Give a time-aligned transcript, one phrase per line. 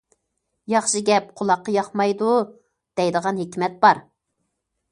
[0.73, 2.31] «ياخشى گەپ قۇلاققا ياقمايدۇ»
[3.01, 4.05] دەيدىغان ھېكمەت بار.